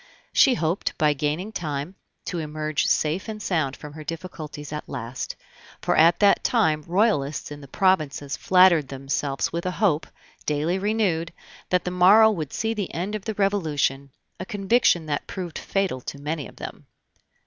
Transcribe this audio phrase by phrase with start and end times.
[0.33, 1.93] She hoped, by gaining time,
[2.25, 5.35] to emerge safe and sound from her difficulties at last;
[5.79, 10.07] for at that time Royalists in the provinces flattered themselves with a hope,
[10.47, 11.31] daily renewed,
[11.69, 14.09] that the morrow would see the end of the Revolution
[14.39, 16.87] a conviction that proved fatal to many of them.